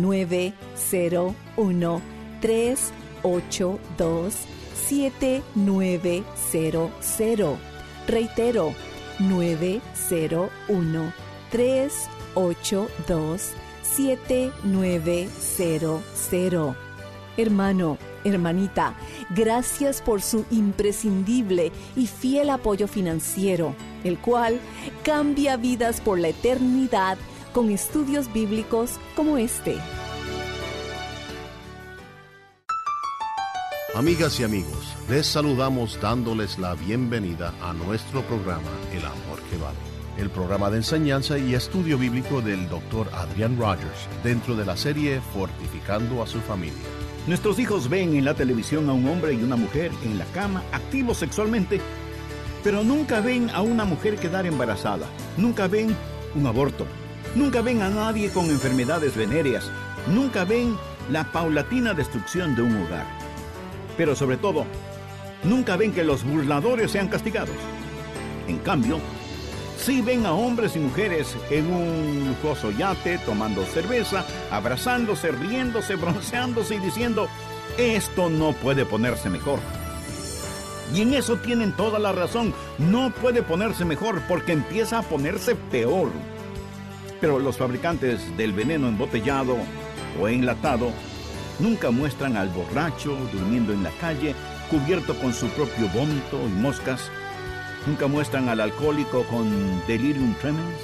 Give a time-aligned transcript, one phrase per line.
[0.00, 2.02] 901
[2.40, 4.34] 382
[4.88, 7.58] 7900.
[8.06, 8.72] Reitero,
[9.18, 11.12] 901
[11.50, 16.76] 382 7900.
[17.36, 18.94] Hermano, hermanita,
[19.30, 24.58] gracias por su imprescindible y fiel apoyo financiero, el cual
[25.04, 27.16] cambia vidas por la eternidad
[27.52, 29.78] con estudios bíblicos como este.
[33.94, 39.76] Amigas y amigos, les saludamos dándoles la bienvenida a nuestro programa El Amor que Vale,
[40.18, 43.08] el programa de enseñanza y estudio bíblico del Dr.
[43.12, 46.78] Adrian Rogers dentro de la serie Fortificando a su familia.
[47.26, 50.62] Nuestros hijos ven en la televisión a un hombre y una mujer en la cama
[50.70, 51.80] activos sexualmente,
[52.62, 55.96] pero nunca ven a una mujer quedar embarazada, nunca ven
[56.34, 56.86] un aborto,
[57.34, 59.70] nunca ven a nadie con enfermedades venéreas,
[60.06, 60.76] nunca ven
[61.10, 63.28] la paulatina destrucción de un hogar
[63.98, 64.64] pero sobre todo,
[65.42, 67.56] nunca ven que los burladores sean castigados.
[68.46, 69.00] En cambio,
[69.76, 76.76] sí ven a hombres y mujeres en un lujoso yate, tomando cerveza, abrazándose, riéndose, bronceándose
[76.76, 77.28] y diciendo,
[77.76, 79.58] esto no puede ponerse mejor.
[80.94, 85.56] Y en eso tienen toda la razón, no puede ponerse mejor porque empieza a ponerse
[85.56, 86.08] peor.
[87.20, 89.56] Pero los fabricantes del veneno embotellado
[90.20, 90.92] o enlatado
[91.58, 94.34] Nunca muestran al borracho durmiendo en la calle,
[94.70, 97.10] cubierto con su propio vómito y moscas.
[97.86, 100.80] Nunca muestran al alcohólico con delirium tremens.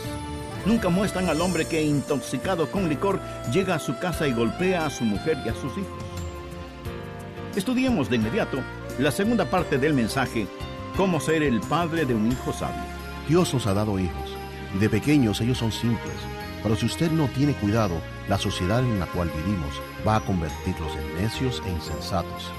[0.67, 3.21] Nunca muestran al hombre que, intoxicado con licor,
[3.53, 6.05] llega a su casa y golpea a su mujer y a sus hijos.
[7.55, 8.59] Estudiemos de inmediato
[8.99, 10.49] la segunda parte del mensaje,
[10.97, 12.83] cómo ser el padre de un hijo sabio.
[13.29, 14.34] Dios nos ha dado hijos,
[14.79, 16.17] de pequeños ellos son simples,
[16.63, 20.97] pero si usted no tiene cuidado, la sociedad en la cual vivimos va a convertirlos
[20.97, 22.51] en necios e insensatos.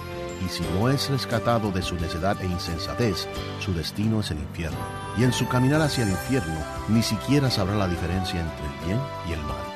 [0.45, 3.27] Y si no es rescatado de su necedad e insensatez,
[3.59, 4.77] su destino es el infierno.
[5.17, 8.99] Y en su caminar hacia el infierno, ni siquiera sabrá la diferencia entre el bien
[9.27, 9.75] y el mal.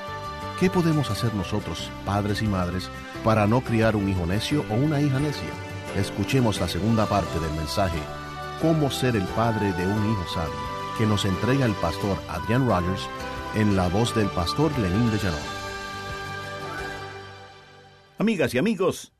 [0.60, 2.90] ¿Qué podemos hacer nosotros, padres y madres,
[3.24, 5.50] para no criar un hijo necio o una hija necia?
[5.96, 8.00] Escuchemos la segunda parte del mensaje,
[8.62, 13.08] Cómo ser el padre de un hijo sabio, que nos entrega el pastor Adrian Rogers
[13.56, 15.40] en la voz del pastor Lenín de Llanón.
[18.18, 19.14] Amigas y amigos,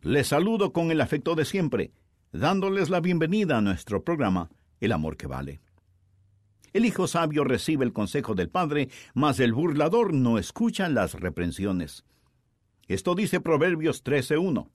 [0.00, 1.90] les saludo con el afecto de siempre,
[2.30, 5.60] dándoles la bienvenida a nuestro programa El Amor que Vale.
[6.72, 12.04] El hijo sabio recibe el consejo del padre, mas el burlador no escucha las reprensiones.
[12.86, 14.70] Esto dice Proverbios 13.1.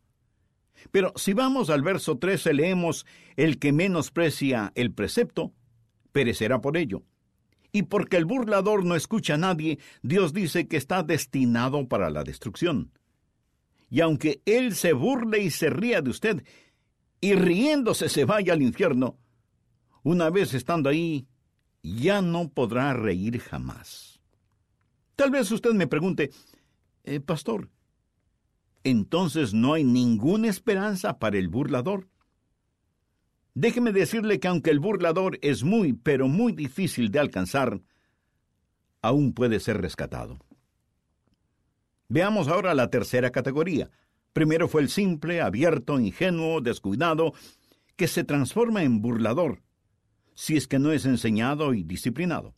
[0.91, 3.05] Pero si vamos al verso 13 leemos,
[3.37, 5.53] el que menosprecia el precepto,
[6.11, 7.03] perecerá por ello.
[7.71, 12.23] Y porque el burlador no escucha a nadie, Dios dice que está destinado para la
[12.23, 12.91] destrucción
[13.89, 16.43] y aunque él se burle y se ría de usted,
[17.21, 19.17] y riéndose se vaya al infierno,
[20.03, 21.27] una vez estando ahí,
[21.81, 24.21] ya no podrá reír jamás.
[25.15, 26.31] Tal vez usted me pregunte,
[27.03, 27.69] eh, Pastor,
[28.83, 32.07] entonces no hay ninguna esperanza para el burlador.
[33.53, 37.81] Déjeme decirle que aunque el burlador es muy, pero muy difícil de alcanzar,
[39.01, 40.39] aún puede ser rescatado.
[42.07, 43.89] Veamos ahora la tercera categoría.
[44.33, 47.33] Primero fue el simple, abierto, ingenuo, descuidado,
[47.95, 49.61] que se transforma en burlador,
[50.33, 52.55] si es que no es enseñado y disciplinado.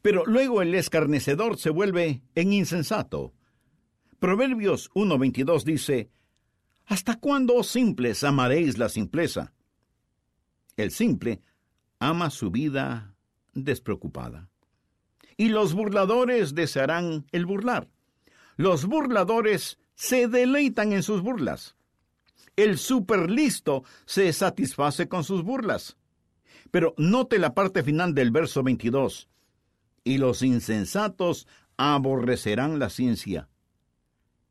[0.00, 3.32] Pero luego el escarnecedor se vuelve en insensato.
[4.18, 6.10] Proverbios 1.22 dice,
[6.86, 9.52] ¿Hasta cuándo, simples, amaréis la simpleza?
[10.76, 11.40] El simple
[11.98, 13.14] ama su vida
[13.52, 14.48] despreocupada.
[15.36, 17.88] Y los burladores desearán el burlar.
[18.56, 21.76] Los burladores se deleitan en sus burlas.
[22.56, 25.96] El superlisto se satisface con sus burlas.
[26.70, 29.28] Pero note la parte final del verso 22.
[30.04, 31.46] Y los insensatos
[31.76, 33.48] aborrecerán la ciencia.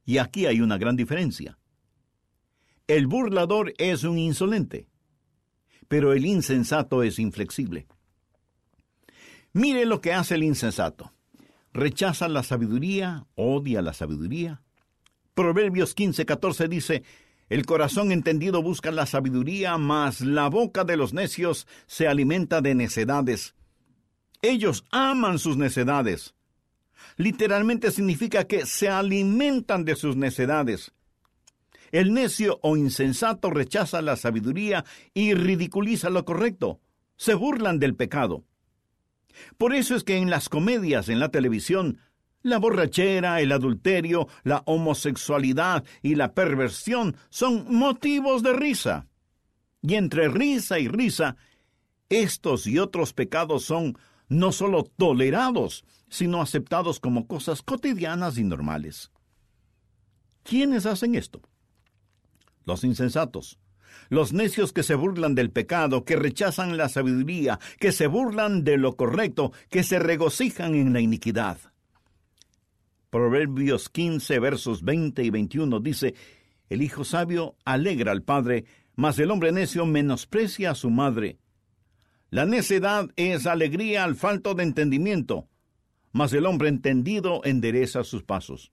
[0.06, 1.58] Y aquí hay una gran diferencia.
[2.88, 4.88] El burlador es un insolente,
[5.92, 7.86] pero el insensato es inflexible.
[9.52, 11.12] Mire lo que hace el insensato.
[11.74, 14.62] Rechaza la sabiduría, odia la sabiduría.
[15.34, 17.04] Proverbios 15:14 dice,
[17.50, 22.74] el corazón entendido busca la sabiduría, mas la boca de los necios se alimenta de
[22.74, 23.54] necedades.
[24.42, 26.36] Ellos aman sus necedades.
[27.18, 30.94] Literalmente significa que se alimentan de sus necedades.
[31.92, 36.80] El necio o insensato rechaza la sabiduría y ridiculiza lo correcto.
[37.18, 38.46] Se burlan del pecado.
[39.58, 42.00] Por eso es que en las comedias en la televisión,
[42.44, 49.08] la borrachera, el adulterio, la homosexualidad y la perversión son motivos de risa.
[49.82, 51.38] Y entre risa y risa,
[52.10, 53.98] estos y otros pecados son
[54.28, 59.12] no solo tolerados, sino aceptados como cosas cotidianas y normales.
[60.44, 61.42] ¿Quiénes hacen esto?
[62.72, 63.60] Los insensatos,
[64.08, 68.78] los necios que se burlan del pecado, que rechazan la sabiduría, que se burlan de
[68.78, 71.58] lo correcto, que se regocijan en la iniquidad.
[73.10, 76.16] Proverbios 15, versos 20 y 21 dice,
[76.70, 78.64] El hijo sabio alegra al padre,
[78.96, 81.40] mas el hombre necio menosprecia a su madre.
[82.30, 85.50] La necedad es alegría al falto de entendimiento,
[86.14, 88.72] mas el hombre entendido endereza sus pasos.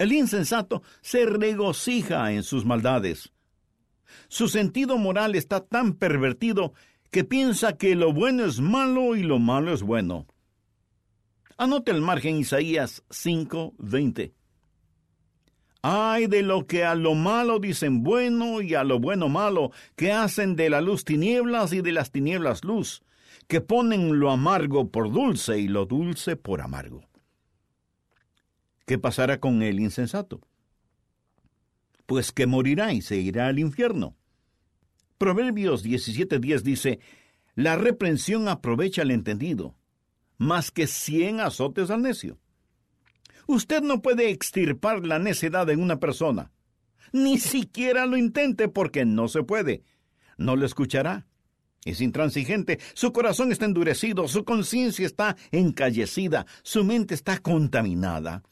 [0.00, 3.34] El insensato se regocija en sus maldades.
[4.28, 6.72] Su sentido moral está tan pervertido
[7.10, 10.26] que piensa que lo bueno es malo y lo malo es bueno.
[11.58, 14.32] Anote el margen Isaías 5:20.
[15.82, 20.12] Ay de lo que a lo malo dicen bueno y a lo bueno malo, que
[20.12, 23.02] hacen de la luz tinieblas y de las tinieblas luz,
[23.48, 27.09] que ponen lo amargo por dulce y lo dulce por amargo.
[28.90, 30.40] ¿Qué pasará con el insensato?
[32.06, 34.16] Pues que morirá y se irá al infierno.
[35.16, 36.98] Proverbios 17:10 dice,
[37.54, 39.76] La reprensión aprovecha al entendido,
[40.38, 42.40] más que cien azotes al necio.
[43.46, 46.50] Usted no puede extirpar la necedad en una persona.
[47.12, 49.84] Ni siquiera lo intente porque no se puede.
[50.36, 51.28] No lo escuchará.
[51.84, 58.42] Es intransigente, su corazón está endurecido, su conciencia está encallecida, su mente está contaminada.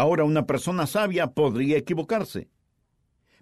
[0.00, 2.48] Ahora una persona sabia podría equivocarse.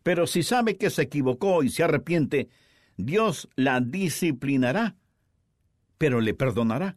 [0.02, 2.48] Pero si sabe que se equivocó y se arrepiente,
[2.96, 4.96] Dios la disciplinará,
[5.98, 6.96] pero le perdonará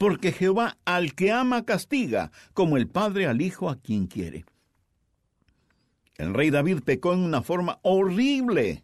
[0.00, 4.46] porque Jehová al que ama castiga, como el Padre al Hijo a quien quiere.
[6.16, 8.82] El rey David pecó en una forma horrible,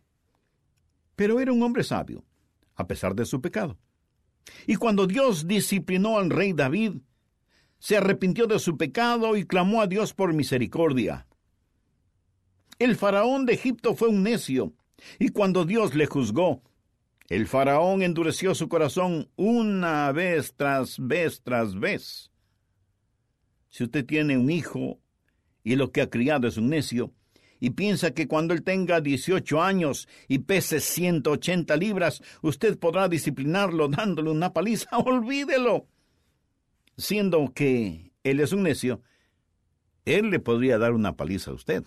[1.14, 2.22] pero era un hombre sabio,
[2.74, 3.78] a pesar de su pecado.
[4.66, 6.98] Y cuando Dios disciplinó al rey David,
[7.78, 11.26] se arrepintió de su pecado y clamó a Dios por misericordia.
[12.78, 14.74] El faraón de Egipto fue un necio,
[15.18, 16.62] y cuando Dios le juzgó,
[17.28, 22.30] el faraón endureció su corazón una vez tras vez tras vez.
[23.68, 25.00] Si usted tiene un hijo
[25.64, 27.12] y lo que ha criado es un necio,
[27.58, 33.88] y piensa que cuando él tenga 18 años y pese 180 libras, usted podrá disciplinarlo
[33.88, 35.88] dándole una paliza, olvídelo.
[36.96, 39.02] Siendo que él es un necio,
[40.04, 41.84] él le podría dar una paliza a usted.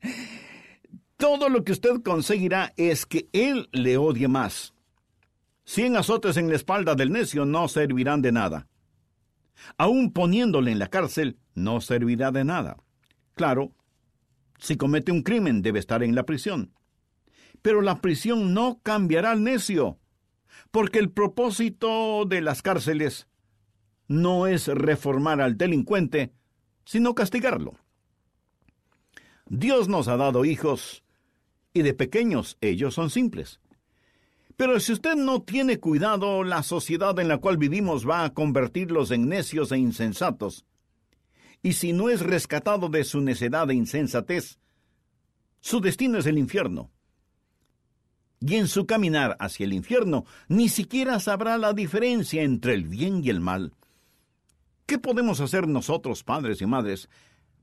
[1.16, 4.74] todo lo que usted conseguirá es que él le odie más.
[5.64, 8.68] Cien azotes en la espalda del necio no servirán de nada.
[9.78, 12.76] Aún poniéndole en la cárcel, no servirá de nada.
[13.34, 13.72] Claro,
[14.58, 16.72] si comete un crimen debe estar en la prisión.
[17.62, 19.98] Pero la prisión no cambiará al necio,
[20.70, 23.26] porque el propósito de las cárceles
[24.08, 26.32] no es reformar al delincuente,
[26.84, 27.74] sino castigarlo.
[29.48, 31.04] Dios nos ha dado hijos
[31.72, 33.60] y de pequeños ellos son simples.
[34.56, 39.10] Pero si usted no tiene cuidado, la sociedad en la cual vivimos va a convertirlos
[39.10, 40.64] en necios e insensatos.
[41.62, 44.58] Y si no es rescatado de su necedad e insensatez,
[45.60, 46.90] su destino es el infierno.
[48.40, 53.22] Y en su caminar hacia el infierno ni siquiera sabrá la diferencia entre el bien
[53.22, 53.74] y el mal.
[54.86, 57.08] ¿Qué podemos hacer nosotros, padres y madres,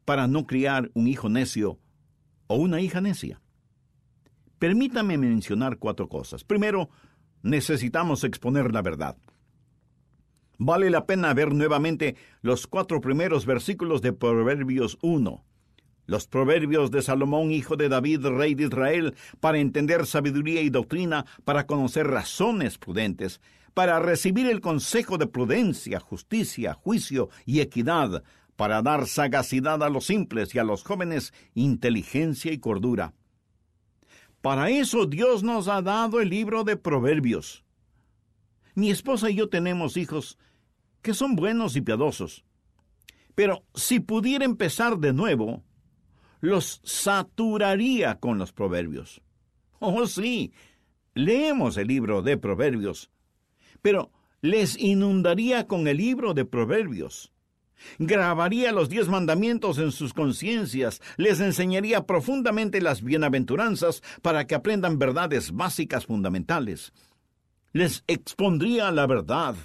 [0.04, 1.80] para no criar un hijo necio
[2.48, 3.42] o una hija necia?
[4.60, 6.44] Permítame mencionar cuatro cosas.
[6.44, 6.90] Primero,
[7.42, 9.16] necesitamos exponer la verdad.
[10.58, 15.46] Vale la pena ver nuevamente los cuatro primeros versículos de Proverbios 1.
[16.06, 21.26] Los proverbios de Salomón, hijo de David, rey de Israel, para entender sabiduría y doctrina,
[21.46, 23.40] para conocer razones prudentes,
[23.74, 28.24] para recibir el consejo de prudencia, justicia, juicio y equidad,
[28.56, 33.14] para dar sagacidad a los simples y a los jóvenes inteligencia y cordura.
[34.42, 37.64] Para eso Dios nos ha dado el libro de Proverbios.
[38.76, 40.38] Mi esposa y yo tenemos hijos
[41.02, 42.44] que son buenos y piadosos.
[43.36, 45.64] Pero si pudiera empezar de nuevo,
[46.40, 49.22] los saturaría con los proverbios.
[49.80, 50.54] Oh sí,
[51.14, 53.12] leemos el libro de Proverbios,
[53.84, 54.12] pero
[54.42, 57.34] les inundaría con el libro de Proverbios
[58.00, 65.00] grabaría los diez mandamientos en sus conciencias, les enseñaría profundamente las bienaventuranzas para que aprendan
[65.00, 66.94] verdades básicas fundamentales.
[67.72, 69.56] Les expondría la verdad.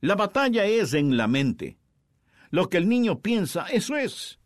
[0.00, 1.78] La batalla es en la mente.
[2.50, 4.38] Lo que el niño piensa, eso es.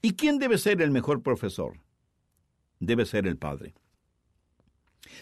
[0.00, 1.80] ¿Y quién debe ser el mejor profesor?
[2.78, 3.74] Debe ser el padre.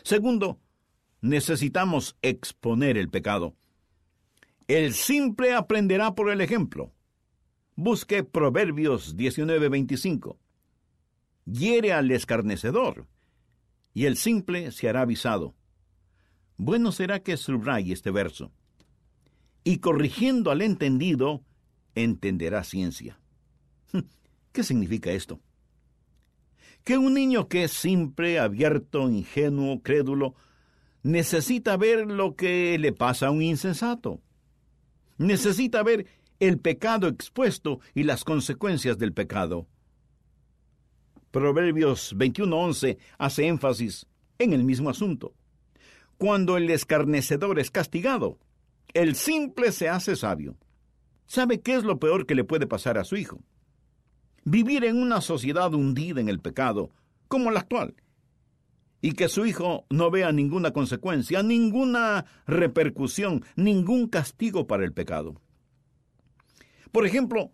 [0.02, 0.60] Segundo,
[1.20, 3.54] necesitamos exponer el pecado.
[4.68, 6.92] El simple aprenderá por el ejemplo.
[7.76, 10.38] Busque Proverbios 19:25.
[11.44, 13.06] Hiere al escarnecedor,
[13.94, 15.54] y el simple se hará avisado.
[16.56, 18.50] Bueno será que subraye este verso.
[19.62, 21.44] Y corrigiendo al entendido,
[21.94, 23.20] entenderá ciencia.
[24.52, 25.40] ¿Qué significa esto?
[26.82, 30.34] Que un niño que es simple, abierto, ingenuo, crédulo,
[31.06, 34.20] necesita ver lo que le pasa a un insensato
[35.18, 36.06] necesita ver
[36.40, 39.66] el pecado expuesto y las consecuencias del pecado.
[41.30, 44.06] Proverbios 21:11 hace énfasis
[44.38, 45.34] en el mismo asunto.
[46.18, 48.38] Cuando el escarnecedor es castigado,
[48.94, 50.56] el simple se hace sabio.
[51.26, 53.40] ¿Sabe qué es lo peor que le puede pasar a su hijo?
[54.44, 56.90] Vivir en una sociedad hundida en el pecado,
[57.28, 57.94] como la actual,
[59.00, 65.40] y que su hijo no vea ninguna consecuencia, ninguna repercusión, ningún castigo para el pecado.
[66.92, 67.50] Por ejemplo,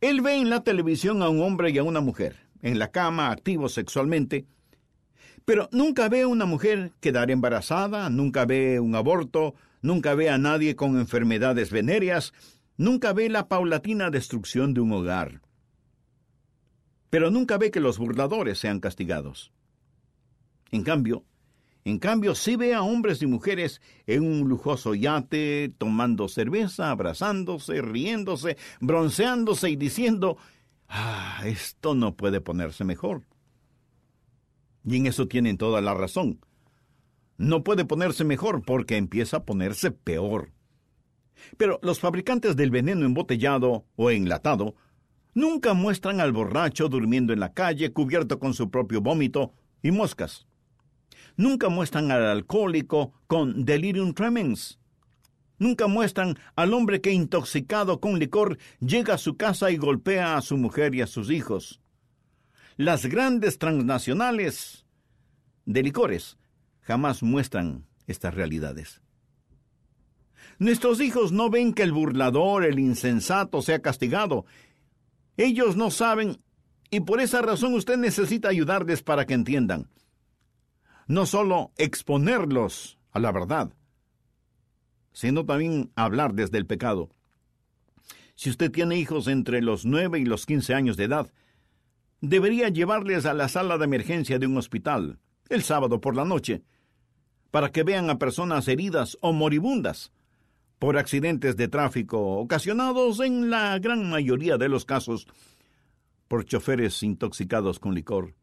[0.00, 3.30] él ve en la televisión a un hombre y a una mujer, en la cama,
[3.30, 4.46] activos sexualmente,
[5.44, 10.38] pero nunca ve a una mujer quedar embarazada, nunca ve un aborto, nunca ve a
[10.38, 12.32] nadie con enfermedades venéreas,
[12.76, 15.42] nunca ve la paulatina destrucción de un hogar.
[17.10, 19.52] Pero nunca ve que los burladores sean castigados.
[20.72, 21.24] En cambio,
[21.84, 27.82] en cambio, sí ve a hombres y mujeres en un lujoso yate, tomando cerveza, abrazándose,
[27.82, 30.36] riéndose, bronceándose y diciendo,
[30.88, 33.22] ah, esto no puede ponerse mejor.
[34.84, 36.40] Y en eso tienen toda la razón.
[37.36, 40.52] No puede ponerse mejor porque empieza a ponerse peor.
[41.56, 44.76] Pero los fabricantes del veneno embotellado o enlatado
[45.34, 49.52] nunca muestran al borracho durmiendo en la calle cubierto con su propio vómito
[49.82, 50.46] y moscas
[51.36, 54.78] nunca muestran al alcohólico con delirium tremens.
[55.58, 60.42] Nunca muestran al hombre que intoxicado con licor llega a su casa y golpea a
[60.42, 61.80] su mujer y a sus hijos.
[62.76, 64.86] Las grandes transnacionales
[65.66, 66.36] de licores
[66.80, 69.02] jamás muestran estas realidades.
[70.58, 74.44] Nuestros hijos no ven que el burlador, el insensato sea castigado.
[75.36, 76.40] Ellos no saben
[76.90, 79.88] y por esa razón usted necesita ayudarles para que entiendan
[81.06, 83.72] no solo exponerlos a la verdad,
[85.12, 87.10] sino también hablar desde el pecado.
[88.34, 91.32] Si usted tiene hijos entre los nueve y los quince años de edad,
[92.20, 95.18] debería llevarles a la sala de emergencia de un hospital
[95.48, 96.62] el sábado por la noche,
[97.50, 100.12] para que vean a personas heridas o moribundas
[100.78, 105.28] por accidentes de tráfico ocasionados en la gran mayoría de los casos
[106.26, 108.34] por choferes intoxicados con licor.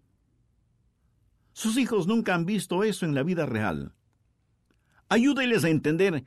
[1.59, 3.91] Sus hijos nunca han visto eso en la vida real.
[5.09, 6.23] Ayúdeles a entender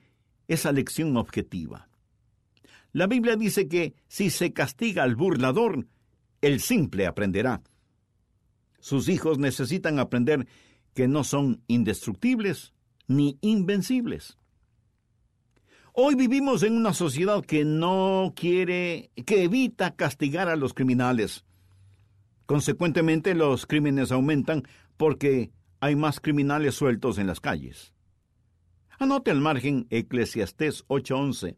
[0.46, 1.88] esa lección objetiva.
[2.92, 5.86] La Biblia dice que si se castiga al burlador,
[6.42, 7.62] el simple aprenderá.
[8.78, 10.46] Sus hijos necesitan aprender
[10.92, 12.74] que no son indestructibles
[13.06, 14.36] ni invencibles.
[15.94, 21.46] Hoy vivimos en una sociedad que no quiere, que evita castigar a los criminales.
[22.44, 24.64] Consecuentemente, los crímenes aumentan
[25.02, 27.92] porque hay más criminales sueltos en las calles.
[29.00, 31.56] Anote al margen Eclesiastés 8:11.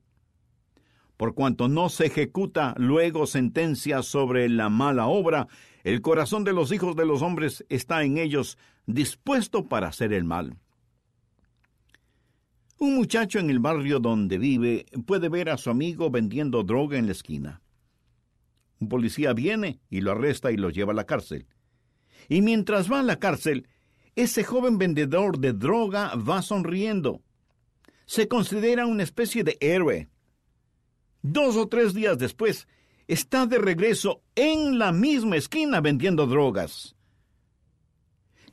[1.19, 5.47] Por cuanto no se ejecuta luego sentencia sobre la mala obra,
[5.83, 10.25] el corazón de los hijos de los hombres está en ellos dispuesto para hacer el
[10.25, 10.57] mal.
[12.79, 17.05] Un muchacho en el barrio donde vive puede ver a su amigo vendiendo droga en
[17.05, 17.61] la esquina.
[18.81, 21.47] Un policía viene y lo arresta y lo lleva a la cárcel.
[22.29, 23.69] Y mientras va a la cárcel,
[24.17, 27.23] ese joven vendedor de droga va sonriendo.
[28.07, 30.09] Se considera una especie de héroe.
[31.23, 32.69] Dos o tres días después,
[33.09, 36.97] está de regreso en la misma esquina vendiendo drogas.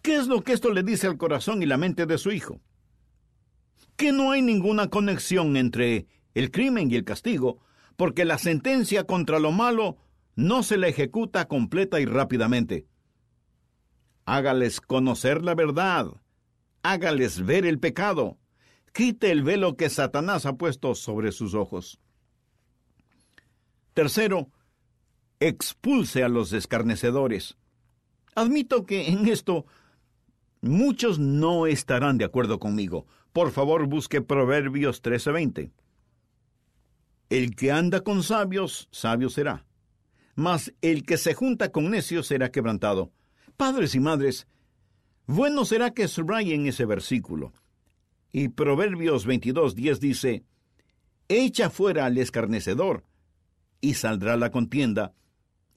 [0.02, 2.60] ¿Qué es lo que esto le dice al corazón y la mente de su hijo?
[3.96, 7.60] Que no hay ninguna conexión entre el crimen y el castigo,
[7.98, 9.98] porque la sentencia contra lo malo
[10.36, 12.88] no se la ejecuta completa y rápidamente.
[14.32, 16.08] Hágales conocer la verdad,
[16.84, 18.38] hágales ver el pecado,
[18.94, 22.00] quite el velo que Satanás ha puesto sobre sus ojos.
[23.94, 24.50] Tercero,
[25.42, 27.58] expulse a los escarnecedores.
[28.34, 29.66] Admito que en esto
[30.62, 33.08] muchos no estarán de acuerdo conmigo.
[33.34, 35.74] Por favor, busque Proverbios 13:20.
[37.30, 39.66] El que anda con sabios, sabio será.
[40.36, 43.12] Mas el que se junta con necios será quebrantado.
[43.62, 44.48] Padres y madres,
[45.28, 47.54] bueno será que subrayen ese versículo.
[48.32, 50.44] Y Proverbios 22:10 dice,
[51.28, 53.06] Echa fuera al escarnecedor,
[53.80, 55.14] y saldrá la contienda,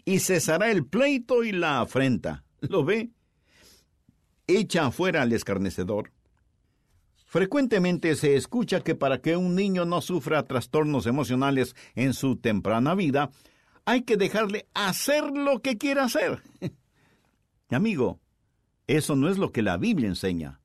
[0.07, 2.43] y cesará el pleito y la afrenta.
[2.63, 3.11] ¿Lo ve?
[4.47, 6.11] Echa afuera al escarnecedor.
[7.27, 12.95] Frecuentemente se escucha que para que un niño no sufra trastornos emocionales en su temprana
[12.95, 13.31] vida,
[13.85, 16.41] hay que dejarle hacer lo que quiera hacer.
[17.75, 18.21] Amigo,
[18.87, 20.61] eso no es lo que la Biblia enseña.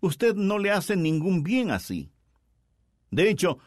[0.00, 2.10] Usted no le hace ningún bien así.
[3.10, 3.58] De hecho,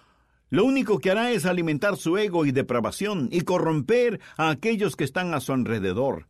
[0.49, 5.03] lo único que hará es alimentar su ego y depravación y corromper a aquellos que
[5.03, 6.27] están a su alrededor.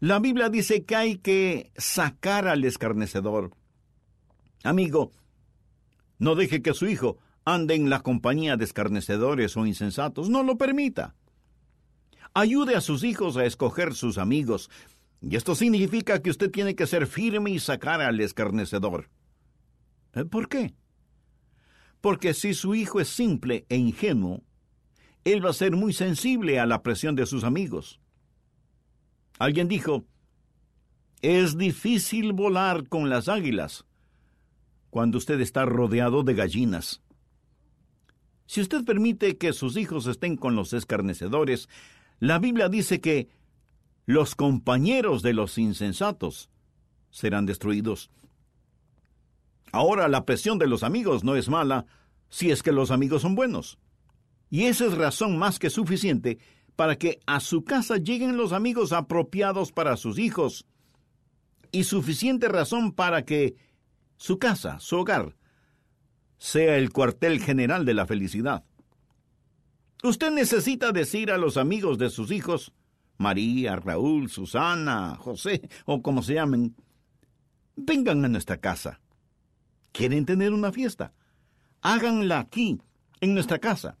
[0.00, 3.52] La Biblia dice que hay que sacar al escarnecedor.
[4.62, 5.12] Amigo,
[6.18, 10.28] no deje que su hijo ande en la compañía de escarnecedores o insensatos.
[10.28, 11.14] No lo permita.
[12.34, 14.70] Ayude a sus hijos a escoger sus amigos.
[15.28, 19.08] Y esto significa que usted tiene que ser firme y sacar al escarnecedor.
[20.14, 20.24] ¿Eh?
[20.24, 20.74] ¿Por qué?
[22.04, 24.42] porque si su hijo es simple e ingenuo,
[25.24, 27.98] él va a ser muy sensible a la presión de sus amigos.
[29.38, 30.04] Alguien dijo,
[31.22, 33.86] es difícil volar con las águilas
[34.90, 37.00] cuando usted está rodeado de gallinas.
[38.44, 41.70] Si usted permite que sus hijos estén con los escarnecedores,
[42.20, 43.30] la Biblia dice que
[44.06, 46.50] los compañeros de los insensatos
[47.10, 48.10] serán destruidos.
[49.72, 51.86] Ahora la presión de los amigos no es mala
[52.28, 53.78] si es que los amigos son buenos.
[54.50, 56.38] Y esa es razón más que suficiente
[56.76, 60.66] para que a su casa lleguen los amigos apropiados para sus hijos
[61.72, 63.56] y suficiente razón para que
[64.16, 65.36] su casa, su hogar,
[66.38, 68.64] sea el cuartel general de la felicidad.
[70.02, 72.72] Usted necesita decir a los amigos de sus hijos,
[73.16, 76.74] María, Raúl, Susana, José o como se llamen,
[77.76, 79.00] vengan a nuestra casa.
[79.92, 81.12] ¿Quieren tener una fiesta?
[81.80, 82.80] Háganla aquí,
[83.20, 83.96] en nuestra casa.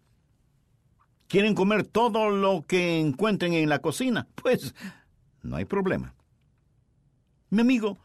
[1.28, 4.28] ¿Quieren comer todo lo que encuentren en la cocina?
[4.34, 4.74] Pues
[5.42, 6.14] no hay problema.
[7.50, 7.98] Mi amigo,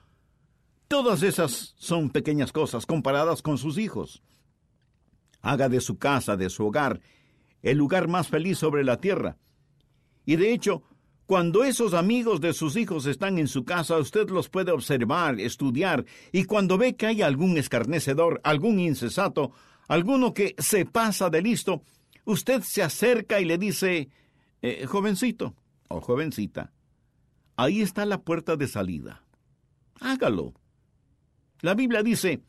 [0.87, 4.21] todas esas son pequeñas cosas comparadas con sus hijos.
[5.41, 7.01] Haga de su casa, de su hogar,
[7.61, 9.37] el lugar más feliz sobre la tierra.
[10.25, 10.83] Y de hecho,
[11.29, 16.03] cuando esos amigos de sus hijos están en su casa, usted los puede observar, estudiar,
[16.31, 19.51] y cuando ve que hay algún escarnecedor, algún incesato,
[19.87, 21.83] alguno que se pasa de listo,
[22.25, 24.09] usted se acerca y le dice,
[24.63, 25.53] eh, jovencito
[25.87, 26.73] o jovencita,
[27.57, 29.21] ahí está la puerta de salida.
[29.99, 30.55] Hágalo.
[31.61, 32.41] La Biblia dice,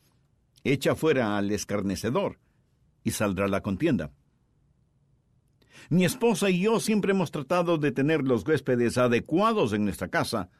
[0.64, 2.38] echa fuera al escarnecedor
[3.04, 4.10] y saldrá la contienda.
[5.88, 10.50] Mi esposa y yo siempre hemos tratado de tener los huéspedes adecuados en nuestra casa,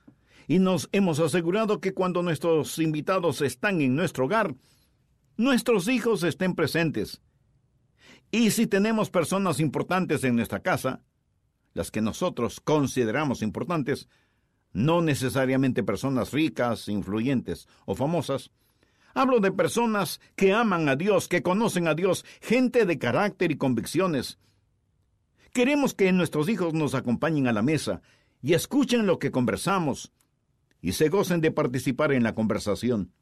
[0.49, 4.57] y nos hemos asegurado que cuando nuestros invitados están en nuestro hogar,
[5.37, 7.23] nuestros hijos estén presentes.
[8.33, 11.03] Y si tenemos personas importantes en nuestra casa,
[11.73, 14.09] las que nosotros consideramos importantes,
[14.73, 18.51] no necesariamente personas ricas, influyentes o famosas.
[19.15, 23.57] Hablo de personas que aman a Dios, que conocen a Dios, gente de carácter y
[23.57, 24.39] convicciones.
[25.53, 28.03] Queremos que nuestros hijos nos acompañen a la mesa
[28.43, 30.13] y escuchen lo que conversamos
[30.81, 33.13] y se gocen de participar en la conversación.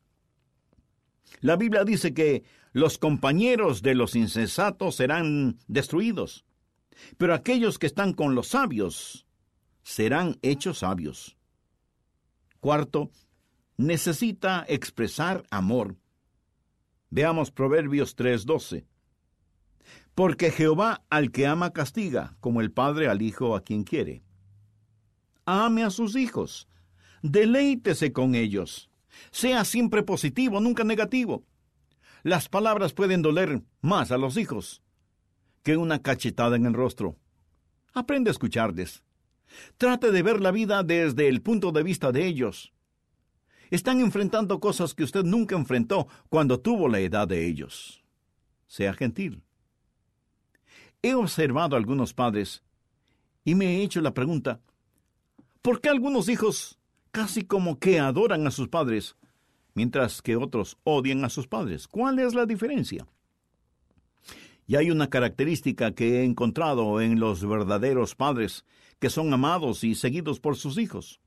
[1.41, 6.45] La Biblia dice que los compañeros de los insensatos serán destruidos,
[7.17, 9.27] pero aquellos que están con los sabios
[9.83, 11.37] serán hechos sabios.
[12.61, 13.11] Cuarto,
[13.77, 15.97] necesita expresar amor.
[17.11, 18.85] Veamos Proverbios 3:12.
[20.19, 24.25] Porque Jehová al que ama castiga, como el padre al hijo a quien quiere.
[25.45, 26.67] Ame a sus hijos,
[27.23, 28.91] deleítese con ellos,
[29.31, 31.45] sea siempre positivo, nunca negativo.
[32.25, 34.83] Las palabras pueden doler más a los hijos
[35.63, 37.17] que una cachetada en el rostro.
[37.95, 39.05] Aprende a escucharles.
[39.77, 42.73] Trate de ver la vida desde el punto de vista de ellos.
[43.71, 48.03] Están enfrentando cosas que usted nunca enfrentó cuando tuvo la edad de ellos.
[48.67, 49.45] Sea gentil.
[51.03, 52.63] He observado a algunos padres
[53.45, 54.61] y me he hecho la pregunta,
[55.63, 56.79] ¿por qué algunos hijos
[57.13, 59.17] casi como que adoran a sus padres,
[59.75, 61.87] mientras que otros odian a sus padres?
[61.87, 63.07] ¿Cuál es la diferencia?
[64.67, 68.67] Y hay una característica que he encontrado en los verdaderos padres,
[68.99, 71.21] que son amados y seguidos por sus hijos.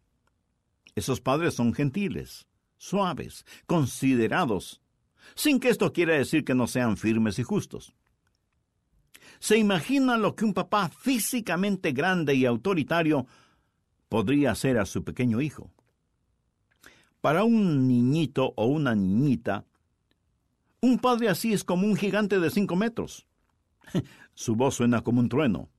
[0.96, 2.46] Esos padres son gentiles,
[2.78, 4.82] suaves, considerados,
[5.36, 7.96] sin que esto quiera decir que no sean firmes y justos.
[9.42, 13.26] ¿Se imagina lo que un papá físicamente grande y autoritario
[14.08, 15.72] podría hacer a su pequeño hijo?
[17.22, 19.66] Para un niñito o una niñita,
[20.80, 23.26] un padre así es como un gigante de cinco metros.
[24.36, 25.72] Su voz suena como un trueno.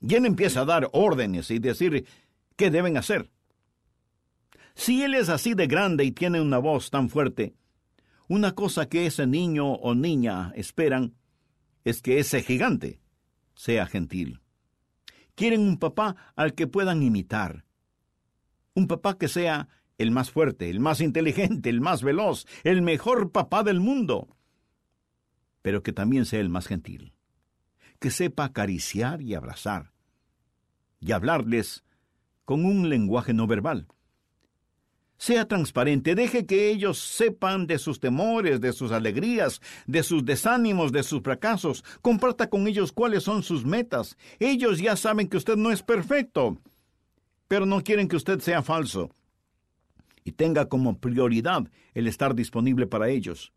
[0.00, 2.06] Y él empieza a dar órdenes y decir
[2.56, 3.30] qué deben hacer.
[4.74, 7.54] Si él es así de grande y tiene una voz tan fuerte,
[8.26, 11.12] una cosa que ese niño o niña esperan
[11.86, 13.00] es que ese gigante
[13.54, 14.40] sea gentil.
[15.34, 17.64] Quieren un papá al que puedan imitar.
[18.74, 23.32] Un papá que sea el más fuerte, el más inteligente, el más veloz, el mejor
[23.32, 24.36] papá del mundo,
[25.62, 27.16] pero que también sea el más gentil
[27.98, 29.92] que sepa acariciar y abrazar,
[31.00, 31.84] y hablarles
[32.44, 33.88] con un lenguaje no verbal.
[35.18, 40.92] Sea transparente, deje que ellos sepan de sus temores, de sus alegrías, de sus desánimos,
[40.92, 41.84] de sus fracasos.
[42.02, 44.16] Comparta con ellos cuáles son sus metas.
[44.38, 46.58] Ellos ya saben que usted no es perfecto,
[47.48, 49.10] pero no quieren que usted sea falso.
[50.22, 53.52] Y tenga como prioridad el estar disponible para ellos.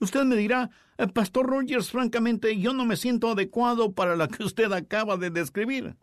[0.00, 4.42] Usted me dirá, eh, Pastor Rogers, francamente, yo no me siento adecuado para la que
[4.42, 5.94] usted acaba de describir.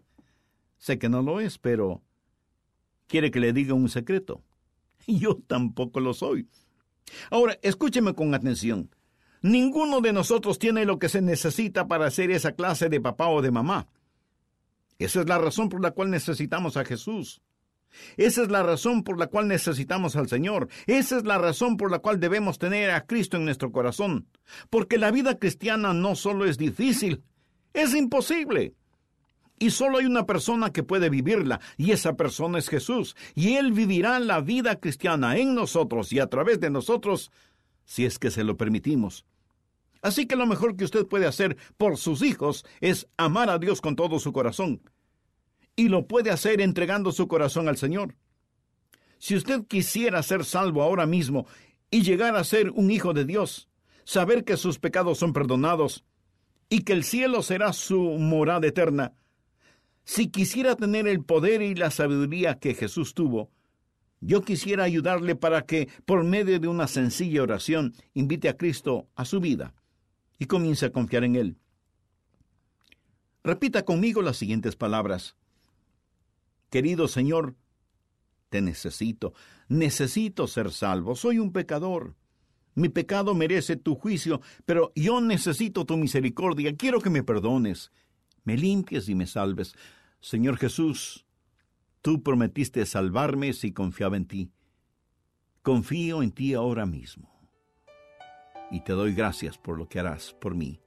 [0.78, 2.04] Sé que no lo es, pero
[3.08, 4.44] quiere que le diga un secreto.
[5.20, 6.48] Yo tampoco lo soy.
[7.32, 8.90] Ahora, escúcheme con atención.
[9.42, 13.42] Ninguno de nosotros tiene lo que se necesita para ser esa clase de papá o
[13.42, 13.88] de mamá.
[15.00, 17.42] Esa es la razón por la cual necesitamos a Jesús.
[18.18, 20.68] Esa es la razón por la cual necesitamos al Señor.
[20.88, 24.28] Esa es la razón por la cual debemos tener a Cristo en nuestro corazón.
[24.70, 27.24] Porque la vida cristiana no solo es difícil,
[27.74, 28.74] es imposible.
[29.60, 33.16] Y solo hay una persona que puede vivirla, y esa persona es Jesús.
[33.34, 37.32] Y Él vivirá la vida cristiana en nosotros y a través de nosotros,
[37.86, 39.26] si es que se lo permitimos.
[40.02, 43.82] Así que lo mejor que usted puede hacer por sus hijos es amar a Dios
[43.82, 44.82] con todo su corazón
[45.78, 48.16] y lo puede hacer entregando su corazón al Señor.
[49.20, 51.48] Si usted quisiera ser salvo ahora mismo
[51.90, 53.70] y llegar a ser un hijo de Dios,
[54.04, 56.04] saber que sus pecados son perdonados
[56.68, 59.14] y que el cielo será su morada eterna,
[60.08, 63.52] si quisiera tener el poder y la sabiduría que Jesús tuvo,
[64.22, 69.26] yo quisiera ayudarle para que, por medio de una sencilla oración, invite a Cristo a
[69.26, 69.76] su vida
[70.40, 71.58] y comience a confiar en Él.
[73.44, 75.36] Repita conmigo las siguientes palabras.
[76.70, 77.58] Querido Señor,
[78.50, 79.34] te necesito,
[79.68, 82.16] necesito ser salvo, soy un pecador.
[82.76, 87.92] Mi pecado merece tu juicio, pero yo necesito tu misericordia, quiero que me perdones,
[88.46, 89.76] me limpies y me salves.
[90.20, 91.26] Señor Jesús,
[92.02, 94.52] tú prometiste salvarme si confiaba en ti.
[95.62, 97.30] Confío en ti ahora mismo.
[98.72, 100.82] Y te doy gracias por lo que harás por mí,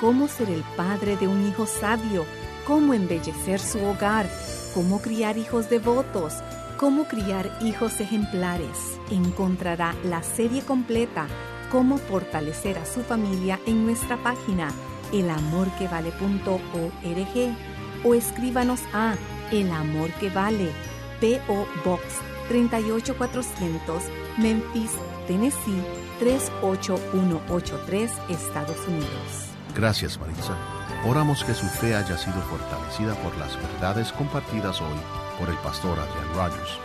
[0.00, 2.26] cómo ser el padre de un hijo sabio,
[2.66, 4.26] cómo embellecer su hogar,
[4.74, 6.34] cómo criar hijos devotos,
[6.76, 8.98] cómo criar hijos ejemplares.
[9.10, 11.26] Encontrará la serie completa,
[11.70, 14.72] cómo fortalecer a su familia en nuestra página
[15.12, 17.56] elamorquevale.org
[18.04, 19.14] o escríbanos a
[19.52, 20.72] El Amor que Vale,
[21.20, 22.02] PO Box
[22.48, 24.02] 38400,
[24.38, 24.90] Memphis,
[25.26, 25.82] Tennessee
[26.18, 29.50] 38183, Estados Unidos.
[29.74, 30.75] Gracias, Maritza.
[31.04, 34.98] Oramos que su fe haya sido fortalecida por las verdades compartidas hoy
[35.38, 36.78] por el pastor Adrian Rogers.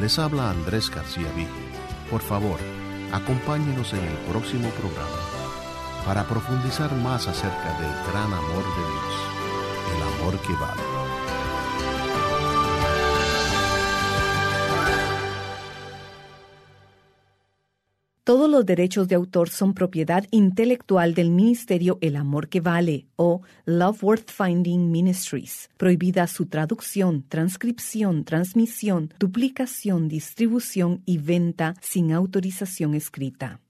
[0.00, 1.50] Les habla Andrés García Vigo.
[2.10, 2.58] Por favor,
[3.12, 5.16] acompáñenos en el próximo programa
[6.04, 9.14] para profundizar más acerca del gran amor de Dios,
[9.96, 10.91] el amor que vale.
[18.32, 23.42] Todos los derechos de autor son propiedad intelectual del Ministerio El Amor que Vale o
[23.66, 25.68] Love Worth Finding Ministries.
[25.76, 33.60] Prohibida su traducción, transcripción, transmisión, duplicación, distribución y venta sin autorización escrita.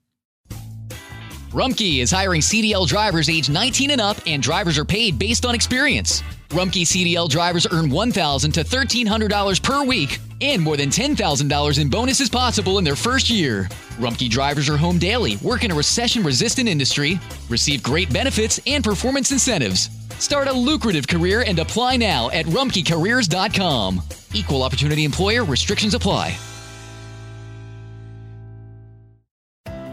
[1.51, 5.53] Rumkey is hiring CDL drivers age 19 and up, and drivers are paid based on
[5.55, 6.23] experience.
[6.53, 12.29] Rumkey CDL drivers earn $1,000 to $1,300 per week and more than $10,000 in bonuses
[12.29, 13.67] possible in their first year.
[13.97, 18.83] Rumkey drivers are home daily, work in a recession resistant industry, receive great benefits and
[18.83, 19.89] performance incentives.
[20.19, 24.01] Start a lucrative career and apply now at rumkeycareers.com.
[24.35, 26.37] Equal opportunity employer restrictions apply.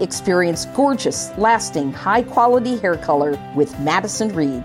[0.00, 4.64] Experience gorgeous, lasting, high quality hair color with Madison Reed.